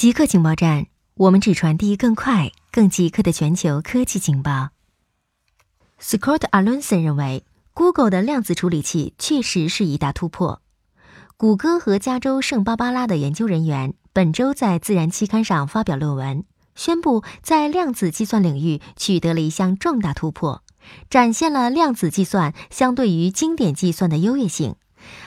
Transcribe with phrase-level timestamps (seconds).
[0.00, 4.70] 极客情报站，我们只传递更快、更极客的全球科技情报。
[6.00, 10.62] Scott Alonson 认为，Google 的量子处理器确实是一大突破。
[11.36, 16.44] 谷歌和加州圣巴巴拉的研究人员本周在《自然》期刊上发表论文，
[16.74, 20.62] 宣布在量子计算领域取得了一项重大突破，
[21.10, 24.76] 展现了量子计算相对于经典计算的优越性。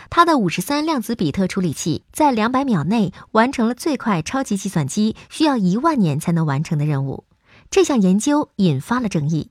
[0.09, 7.25] 它的五十三量子比特处理器在两百秒内完成了最快超级计算机需要一万年才能完成的任务。
[7.69, 9.49] 这项研究引发了争议，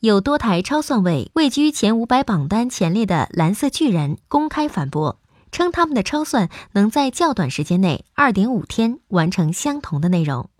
[0.00, 5.20] 有多台超算位位居前五百榜单前列的蓝色巨人公开反驳，
[5.52, 10.50] 称他们的超算能在较短时间内（二点五天）完成相同的内容。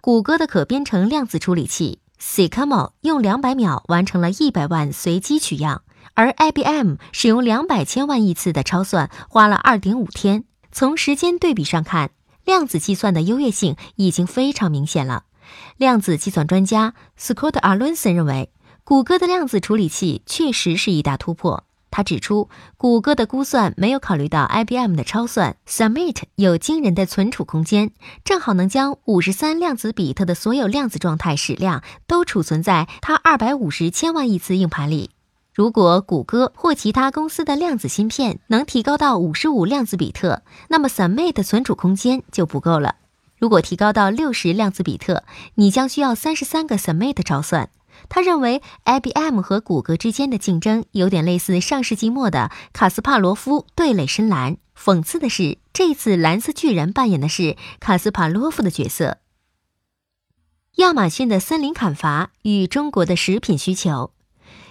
[0.00, 5.82] 谷歌的可编程量子处理器 Sycamore 用两百秒完成了一百万随机取样。
[6.16, 10.44] 而 IBM 使用两百千万亿次的超算，花了二点五天。
[10.72, 12.10] 从时间对比上看，
[12.44, 15.24] 量子计算的优越性已经非常明显了。
[15.76, 18.50] 量子计算专家 Scott a r l o n s o n 认为，
[18.82, 21.64] 谷歌的量子处理器确实是一大突破。
[21.90, 27.90] 他指出，谷歌的估算没有考虑到 IBM 的超算 Summit 有惊人的存储空间，
[28.24, 35.10] 正好能将五十三量子比特的所有量子状态矢量都储存在它二百五十千万亿次硬盘里。
[35.56, 42.96] 如果谷歌或其他公司的量子芯片能提高到五十五量子比特，那么 n 妹的存储空间就不够了。
[43.38, 47.70] 如果提高到六十量子比特，你将需要三十三个 Summit 超算。
[48.10, 54.58] 他认为，IBM 和谷歌之间的竞争有点类似上世纪末的卡斯帕罗夫对垒深蓝。
[54.78, 59.16] 讽刺的是，这次蓝色巨人扮演的是卡斯帕罗夫的角色。
[60.74, 64.10] 亚马逊的森林砍伐与中国的食品需求。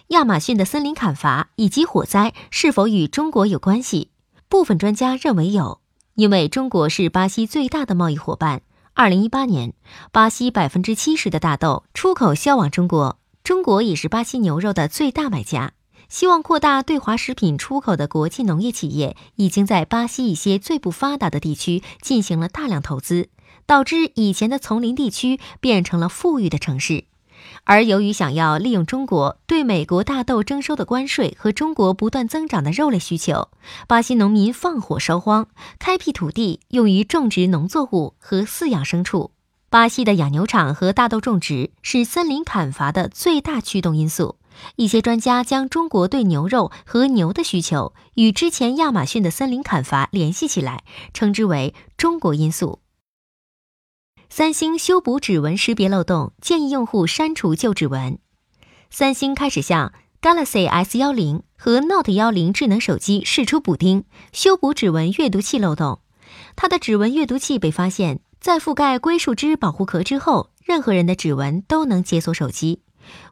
[0.10, 4.12] 亚马逊的森林砍伐以及火灾是否与中国有关系？
[4.48, 5.82] 部分专家认为有，
[6.14, 8.62] 因为中国是巴西最大的贸易伙伴。
[8.94, 9.74] 二零一八年，
[10.12, 15.74] 巴西百分之七十的大豆出口销往中国，中国也是巴西牛肉的最大买家。
[16.08, 23.30] 希望扩大对华食品出口的国际农业企业已经在巴西一些最不发达的地区进行了大量投资，
[23.66, 27.06] 导致以前的丛林地区变成了富裕的城市。
[27.66, 33.50] 而由于想要利用中国对美国大豆征收的关税和中国不断增长的肉类需求，
[33.88, 35.48] 巴西农民放火烧荒，
[35.80, 39.32] 开辟土地用于种植农作物和饲养牲畜。
[39.72, 44.38] 巴西的养牛场和大豆种植是森林砍伐的最大驱动因素。
[44.78, 50.84] 一些专家将中国对牛肉和牛的需求与之前亚马逊的森林砍伐联系起来，
[51.14, 52.80] 称之为“中国因素”。
[54.30, 58.18] 三星修补指纹识别漏洞，建议用户删除旧指纹。
[58.90, 64.04] 三星开始向 Galaxy S 幺零和 Note 幺零智能手机试出补丁，
[64.34, 66.00] 修补指纹阅读器漏洞。
[66.56, 72.82] 它的指纹阅读器被发现，在覆盖硅树脂保护壳之后，任何人的指纹都能解锁手机。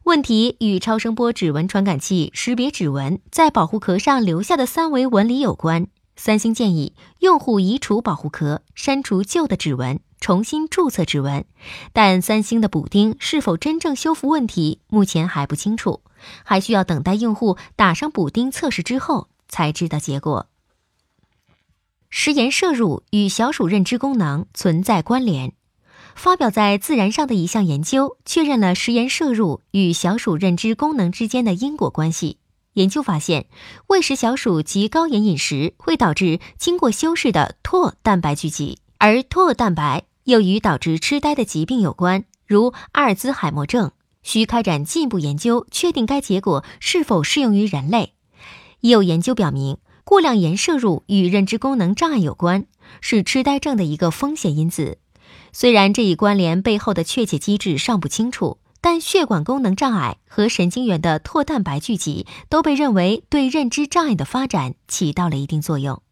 [0.04, 5.88] 问题与超声波指纹传感器识别指纹在保护壳上留下的三维纹理有关。
[6.16, 10.00] 三星建议用户移除保护壳，删除旧的指纹。
[10.20, 11.44] 重新注册指纹，
[11.92, 16.00] 但三星的补丁是否真正修复问题，目前还不清楚，
[16.44, 20.46] 还需要等待用户打上补丁测试之后才知道结果。
[22.08, 25.52] 食盐摄入与小鼠认知功能存在关联，
[26.14, 32.38] 发表在《自然》上的一项研究确认了食盐摄入与小鼠认知功能之间的因果关系。
[32.74, 33.46] 研究发现，
[33.88, 40.04] 喂食小鼠及高盐饮食会导致经过修饰的唾蛋白聚集，而唾蛋白。
[40.24, 43.92] 又与导致痴呆的疾病有关，如阿尔兹海默症，
[44.22, 48.14] 需开展进一步研究，确定该结果是否适用于人类。
[48.80, 52.64] 已有研究表明，过量盐摄入与认知功能障碍有关，
[53.02, 54.96] 是痴呆症的一个风险因子。
[55.52, 66.02] 虽然这一关联背后的确切机制尚不清楚，但血管功能障碍和神经元的唾蛋白聚集都被认为对认知障碍的发展起到了一定作用。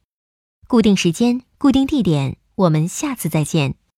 [0.66, 3.74] 固定时间，固定地点，我们下次再见。